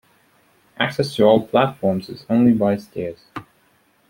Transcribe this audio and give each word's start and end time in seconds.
Access 0.79 1.13
to 1.15 1.25
all 1.25 1.45
platforms 1.45 2.09
is 2.09 2.25
only 2.27 2.53
by 2.53 2.75
stairs. 2.77 3.23